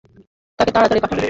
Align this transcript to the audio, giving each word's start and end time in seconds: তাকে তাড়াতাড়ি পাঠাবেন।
তাকে 0.59 0.71
তাড়াতাড়ি 0.71 1.01
পাঠাবেন। 1.01 1.19